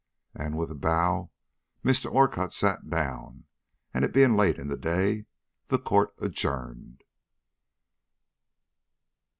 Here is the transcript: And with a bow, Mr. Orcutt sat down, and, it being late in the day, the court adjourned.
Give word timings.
And 0.33 0.57
with 0.57 0.71
a 0.71 0.75
bow, 0.75 1.29
Mr. 1.85 2.11
Orcutt 2.11 2.51
sat 2.53 2.89
down, 2.89 3.43
and, 3.93 4.03
it 4.03 4.11
being 4.11 4.33
late 4.35 4.57
in 4.57 4.67
the 4.67 4.75
day, 4.75 5.27
the 5.67 5.77
court 5.77 6.15
adjourned. 6.17 7.03